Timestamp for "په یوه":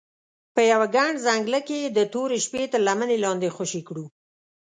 0.55-0.87